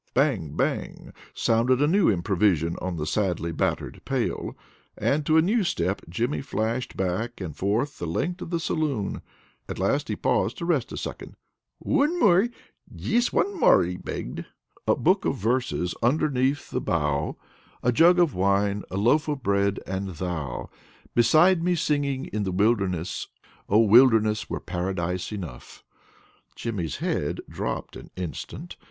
[0.15, 0.55] Bang!
[0.55, 1.13] Bang!
[1.35, 4.57] sounded a new improvision on the sadly battered pail,
[4.97, 9.21] and to a new step Jimmy flashed back and forth the length of the saloon.
[9.69, 11.35] At last he paused to rest a second.
[11.77, 12.47] "One more!
[12.95, 14.43] Just one more!" he begged.
[14.87, 17.37] "A Book of Verses underneath the Bough,
[17.83, 20.71] A jug of wine, a Loaf of Bread and Thou
[21.13, 23.27] Beside me singing in the Wilderness.
[23.69, 25.83] Oh, wilderness were Paradise enough!"
[26.55, 28.77] Jimmy's head dropped an instant.